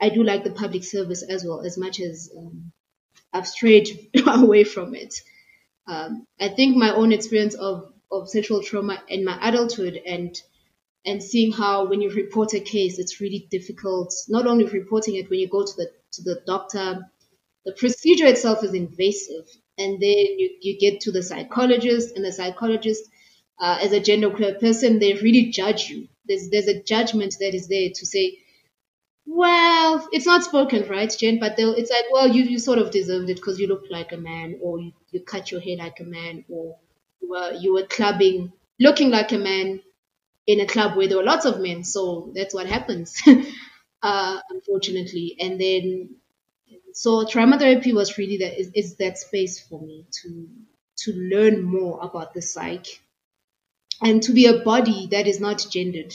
[0.00, 2.70] i do like the public service as well as much as um,
[3.32, 3.88] i've strayed
[4.26, 5.14] away from it
[5.86, 10.36] um, I think my own experience of, of sexual trauma in my adulthood and
[11.06, 14.14] and seeing how when you report a case, it's really difficult.
[14.28, 17.10] Not only reporting it when you go to the to the doctor,
[17.64, 19.46] the procedure itself is invasive,
[19.78, 23.02] and then you, you get to the psychologist, and the psychologist,
[23.60, 26.08] uh, as a genderqueer person, they really judge you.
[26.26, 28.38] There's there's a judgment that is there to say
[29.26, 31.38] well, it's not spoken, right, Jen?
[31.38, 34.12] But they'll, it's like, well, you, you sort of deserved it because you look like
[34.12, 36.76] a man, or you, you cut your hair like a man, or
[37.20, 39.80] you were, you were clubbing, looking like a man
[40.46, 41.84] in a club where there were lots of men.
[41.84, 43.20] So that's what happens,
[44.02, 45.36] uh, unfortunately.
[45.40, 46.16] And then,
[46.94, 50.48] so drama therapy was really that is, is that space for me to
[50.96, 52.98] to learn more about the psyche
[54.00, 56.14] and to be a body that is not gendered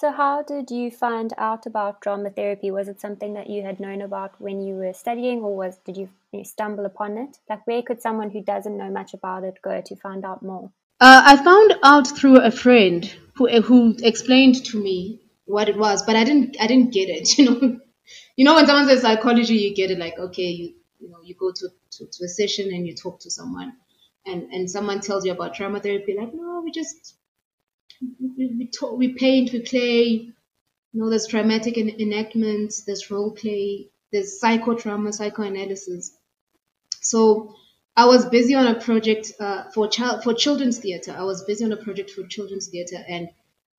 [0.00, 2.70] So, how did you find out about drama therapy?
[2.70, 5.98] Was it something that you had known about when you were studying, or was did
[5.98, 7.36] you, you stumble upon it?
[7.50, 10.72] Like, where could someone who doesn't know much about it go to find out more?
[11.00, 16.02] Uh, I found out through a friend who who explained to me what it was,
[16.02, 17.28] but I didn't I didn't get it.
[17.38, 17.80] You know,
[18.36, 21.34] you know when someone says psychology, you get it like okay, you you know you
[21.34, 23.74] go to, to, to a session and you talk to someone,
[24.24, 27.16] and and someone tells you about drama therapy, like no, we just
[28.00, 30.32] we we, talk, we paint, we play.
[30.92, 36.16] You know, there's dramatic en- enactments, there's role play, there's psychodrama, psychoanalysis.
[37.02, 37.54] So
[37.96, 41.14] I was busy on a project uh, for child for children's theater.
[41.16, 43.28] I was busy on a project for children's theater, and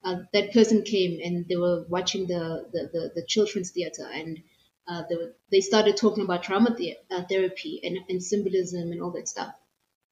[0.05, 4.39] uh, that person came and they were watching the the, the, the children's theater, and
[4.87, 9.01] uh, they, were, they started talking about drama the- uh, therapy and, and symbolism and
[9.01, 9.53] all that stuff.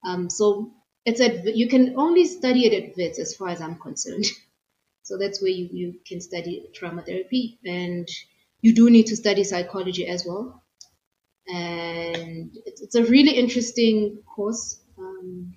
[0.05, 0.73] Um, so
[1.09, 4.25] it's at you can only study it at Wits as far as I'm concerned.
[5.03, 8.07] so that's where you, you can study drama therapy, and
[8.61, 10.63] you do need to study psychology as well
[11.47, 14.79] and it's, it's a really interesting course.
[14.97, 15.55] Um,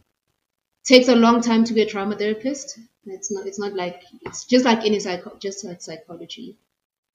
[0.84, 2.78] takes a long time to be a drama therapist.
[3.06, 3.46] It's not.
[3.46, 6.58] It's not like it's just like any psycho, just like psychology.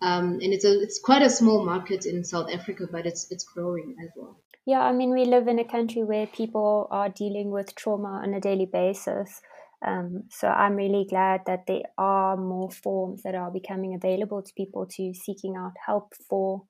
[0.01, 3.45] Um, and it's a it's quite a small market in South Africa, but it's it's
[3.45, 4.39] growing as well.
[4.67, 8.33] Yeah, I mean, we live in a country where people are dealing with trauma on
[8.33, 9.39] a daily basis.
[9.85, 14.53] Um, so I'm really glad that there are more forms that are becoming available to
[14.57, 16.63] people to seeking out help for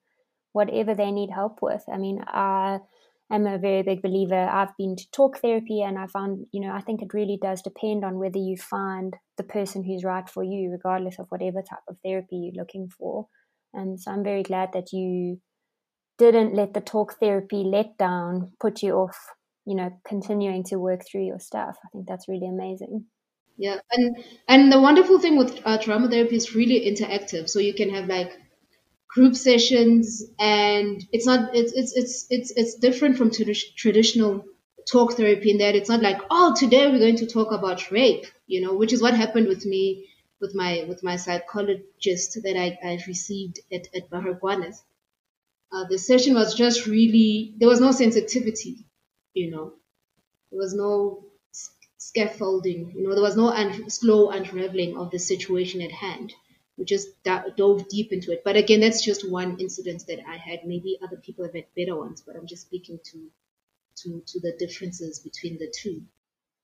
[0.52, 1.82] whatever they need help with.
[1.92, 2.78] I mean, I
[3.32, 4.48] am a very big believer.
[4.48, 7.62] I've been to talk therapy and I found, you know, I think it really does
[7.62, 11.82] depend on whether you find the person who's right for you, regardless of whatever type
[11.88, 13.26] of therapy you're looking for.
[13.74, 15.40] And so I'm very glad that you
[16.18, 19.18] didn't let the talk therapy let down put you off,
[19.64, 21.76] you know, continuing to work through your stuff.
[21.84, 23.06] I think that's really amazing.
[23.56, 24.16] Yeah, and
[24.46, 27.48] and the wonderful thing with uh, drama therapy is really interactive.
[27.48, 28.32] So you can have like
[29.08, 34.44] group sessions and it's not it's it's it's it's, it's different from tradi- traditional
[34.90, 38.26] talk therapy in that it's not like oh today we're going to talk about rape
[38.46, 40.08] you know which is what happened with me
[40.40, 44.80] with my with my psychologist that I, I received at, at Baragwanath.
[45.70, 48.86] Uh, the session was just really there was no sensitivity
[49.34, 49.72] you know
[50.50, 51.24] there was no
[51.98, 56.32] scaffolding you know there was no un- slow unraveling of the situation at hand
[56.78, 58.42] we just dove deep into it.
[58.44, 60.60] But again, that's just one incident that I had.
[60.64, 63.30] Maybe other people have had better ones, but I'm just speaking to
[64.02, 66.02] to to the differences between the two.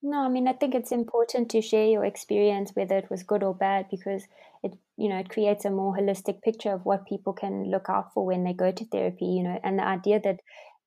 [0.02, 3.42] No, I mean I think it's important to share your experience, whether it was good
[3.42, 4.24] or bad, because
[4.64, 8.12] it you know it creates a more holistic picture of what people can look out
[8.12, 9.26] for when they go to therapy.
[9.26, 10.40] You know, and the idea that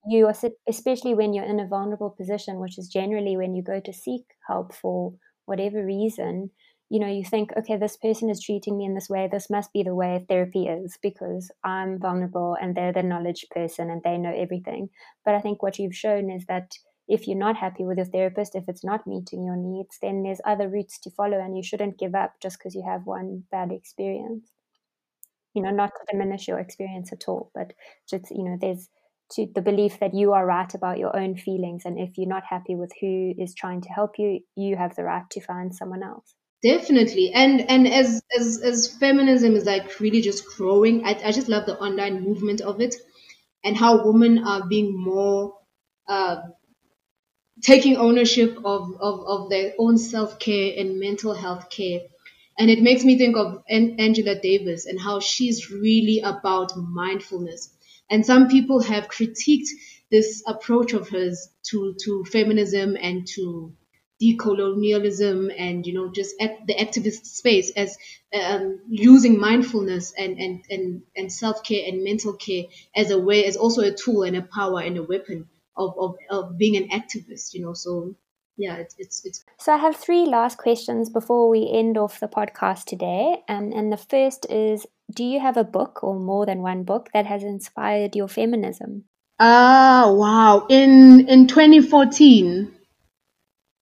[0.06, 0.34] you are
[0.68, 4.24] especially when you're in a vulnerable position, which is generally when you go to seek
[4.46, 5.14] help for
[5.46, 6.50] whatever reason,
[6.90, 9.28] you know, you think, okay, this person is treating me in this way.
[9.30, 13.90] This must be the way therapy is because I'm vulnerable and they're the knowledge person
[13.90, 14.88] and they know everything.
[15.24, 16.72] But I think what you've shown is that
[17.08, 20.40] if you're not happy with your therapist, if it's not meeting your needs, then there's
[20.44, 23.72] other routes to follow and you shouldn't give up just because you have one bad
[23.72, 24.50] experience.
[25.54, 27.72] You know, not to diminish your experience at all, but
[28.08, 28.88] just, you know, there's
[29.32, 31.82] to the belief that you are right about your own feelings.
[31.84, 35.04] And if you're not happy with who is trying to help you, you have the
[35.04, 36.34] right to find someone else.
[36.62, 37.32] Definitely.
[37.34, 41.66] And and as as as feminism is like really just growing, I, I just love
[41.66, 42.96] the online movement of it
[43.64, 45.54] and how women are being more
[46.08, 46.36] uh,
[47.62, 52.00] taking ownership of, of, of their own self care and mental health care.
[52.58, 57.70] And it makes me think of An- Angela Davis and how she's really about mindfulness.
[58.10, 59.68] And some people have critiqued
[60.10, 63.72] this approach of hers to, to feminism and to
[64.20, 67.96] decolonialism and you know just at the activist space as
[68.34, 72.64] um, using mindfulness and and and, and self-care and mental care
[72.96, 75.48] as a way as also a tool and a power and a weapon
[75.78, 78.14] of, of, of being an activist you know so
[78.56, 82.28] yeah it's, it's it's so i have three last questions before we end off the
[82.28, 86.60] podcast today um, and the first is do you have a book or more than
[86.60, 89.04] one book that has inspired your feminism
[89.38, 92.74] ah wow in in 2014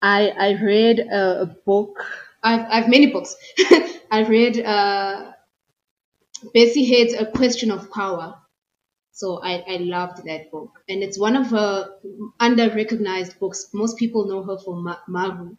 [0.03, 2.05] I I read a, a book.
[2.43, 3.35] I've I've many books.
[4.11, 5.33] I've read uh,
[6.55, 8.37] Bessie Head's A Question of Power.
[9.17, 10.71] So I, I loved that book.
[10.89, 11.91] And it's one of her
[12.41, 13.69] under recognized books.
[13.73, 15.57] Most people know her for Ma- Maru.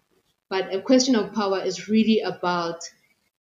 [0.49, 2.79] But A Question of Power is really about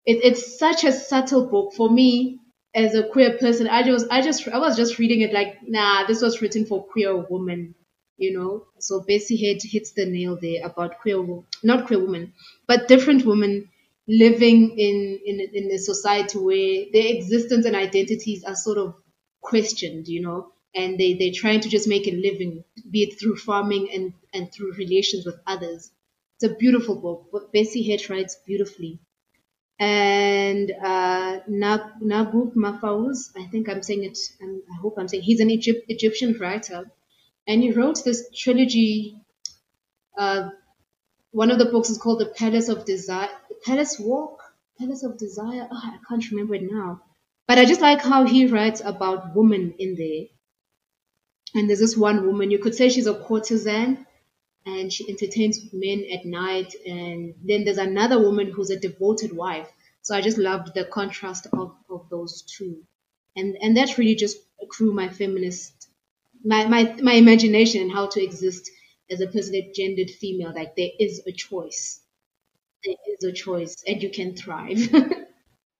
[0.04, 2.40] it, it's such a subtle book for me
[2.74, 3.68] as a queer person.
[3.68, 6.84] I just I just I was just reading it like, nah, this was written for
[6.84, 7.74] queer women
[8.18, 8.66] you know.
[8.78, 11.22] So Bessie Head hits the nail there about queer,
[11.62, 12.32] not queer women,
[12.66, 13.68] but different women
[14.08, 18.94] living in, in in a society where their existence and identities are sort of
[19.50, 20.38] questioned, you know,
[20.74, 22.52] and they they're trying to just make a living,
[22.90, 25.90] be it through farming and and through relations with others.
[26.34, 27.20] It's a beautiful book.
[27.32, 28.98] But Bessie Head writes beautifully.
[29.78, 35.50] And uh, Naguib Mahfouz, I think I'm saying it, I hope I'm saying, he's an
[35.50, 36.90] Egypt, Egyptian writer.
[37.46, 39.20] And he wrote this trilogy.
[40.18, 40.48] Uh,
[41.30, 43.28] one of the books is called The Palace of Desire,
[43.66, 44.42] Palace Walk,
[44.78, 45.68] Palace of Desire.
[45.70, 47.02] Oh, I can't remember it now.
[47.48, 50.26] But I just like how he writes about women in there.
[51.54, 54.06] And there's this one woman, you could say she's a courtesan,
[54.66, 56.74] and she entertains men at night.
[56.86, 59.68] And then there's another woman who's a devoted wife.
[60.02, 62.84] So I just loved the contrast of, of those two.
[63.36, 64.38] And and that really just
[64.68, 65.88] grew my feminist
[66.44, 68.70] my, my my imagination and how to exist
[69.10, 70.52] as a person that gendered female.
[70.54, 72.00] Like there is a choice.
[72.84, 74.90] There is a choice and you can thrive.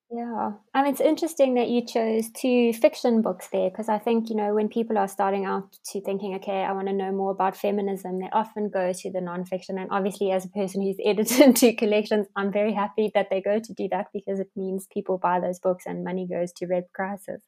[0.09, 4.37] Yeah, and it's interesting that you chose two fiction books there because I think, you
[4.37, 7.57] know, when people are starting out to thinking, okay, I want to know more about
[7.57, 9.81] feminism, they often go to the nonfiction.
[9.81, 13.59] And obviously, as a person who's edited two collections, I'm very happy that they go
[13.59, 16.93] to do that because it means people buy those books and money goes to Rape
[16.95, 17.43] Crisis.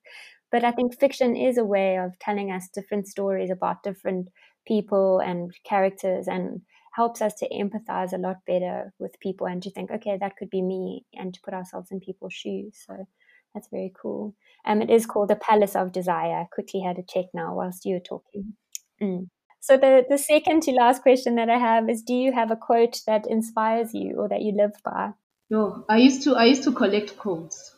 [0.50, 4.30] But I think fiction is a way of telling us different stories about different
[4.66, 6.62] people and characters and
[6.98, 10.50] helps us to empathize a lot better with people and to think, okay, that could
[10.50, 12.74] be me, and to put ourselves in people's shoes.
[12.86, 13.06] So
[13.54, 14.34] that's very cool.
[14.66, 16.40] Um, it is called the Palace of Desire.
[16.40, 18.54] I quickly had a check now whilst you were talking.
[19.00, 19.28] Mm.
[19.60, 22.56] So the the second to last question that I have is: Do you have a
[22.56, 25.10] quote that inspires you or that you live by?
[25.50, 27.76] No, I used to I used to collect quotes,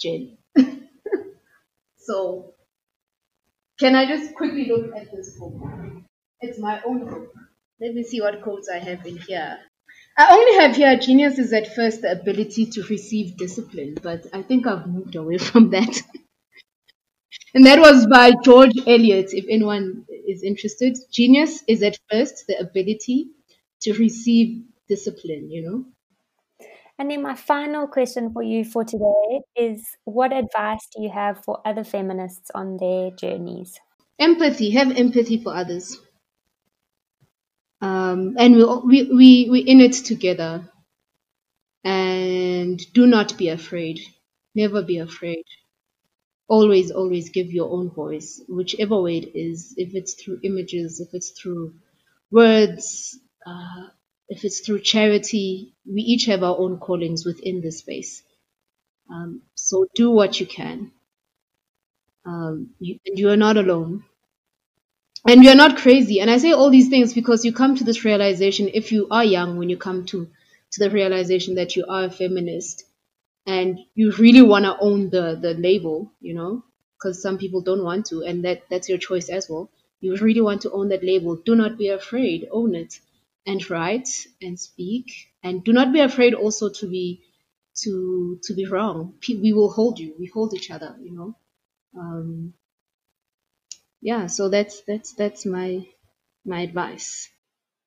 [0.00, 0.36] Jen.
[1.96, 2.54] so
[3.78, 5.54] can I just quickly look at this book?
[6.40, 7.34] It's my own book.
[7.82, 9.58] Let me see what quotes I have in here.
[10.16, 14.42] I only have here genius is at first the ability to receive discipline, but I
[14.42, 16.00] think I've moved away from that.
[17.52, 20.96] and that was by George Eliot, if anyone is interested.
[21.10, 23.30] Genius is at first the ability
[23.80, 26.66] to receive discipline, you know?
[27.00, 31.42] And then my final question for you for today is what advice do you have
[31.44, 33.80] for other feminists on their journeys?
[34.20, 34.70] Empathy.
[34.70, 35.98] Have empathy for others
[37.82, 40.68] um, and we we we we in it together.
[41.84, 44.00] And do not be afraid.
[44.54, 45.44] Never be afraid.
[46.48, 49.74] Always, always give your own voice, whichever way it is.
[49.78, 51.74] If it's through images, if it's through
[52.30, 53.88] words, uh,
[54.28, 58.22] if it's through charity, we each have our own callings within this space.
[59.10, 60.92] Um, so do what you can.
[62.26, 64.04] Um, you, you are not alone
[65.28, 66.20] and you're not crazy.
[66.20, 69.24] And i say all these things because you come to this realization if you are
[69.24, 70.28] young when you come to
[70.72, 72.84] to the realization that you are a feminist
[73.46, 76.64] and you really want to own the the label you know
[76.98, 79.70] because some people don't want to and that that's your choice as well.
[80.00, 81.36] You really want to own that label.
[81.36, 82.48] Do not be afraid.
[82.52, 83.00] Own it
[83.46, 84.08] and write
[84.40, 85.12] and speak
[85.44, 87.22] and do not be afraid also to be
[87.82, 89.14] to to be wrong.
[89.28, 90.14] We will hold you.
[90.18, 91.36] We hold each other you know.
[91.98, 92.54] Um,
[94.02, 95.86] yeah, so that's that's that's my
[96.44, 97.30] my advice.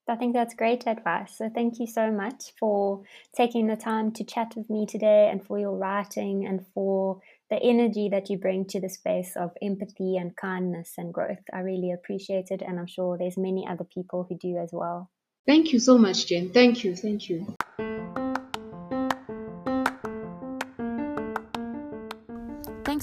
[0.07, 1.35] I think that's great advice.
[1.37, 3.01] So thank you so much for
[3.35, 7.57] taking the time to chat with me today and for your writing and for the
[7.57, 11.43] energy that you bring to the space of empathy and kindness and growth.
[11.51, 15.09] I really appreciate it and I'm sure there's many other people who do as well.
[15.47, 16.49] Thank you so much, Jen.
[16.51, 16.95] Thank you.
[16.95, 17.55] Thank you.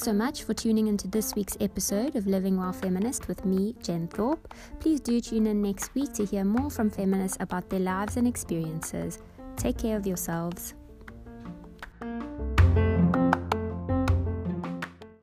[0.03, 4.09] So much for tuning into this week's episode of Living While Feminist with me, Jen
[4.09, 4.53] Thorpe.
[4.81, 8.27] Please do tune in next week to hear more from feminists about their lives and
[8.27, 9.21] experiences.
[9.57, 10.75] Take care of yourselves.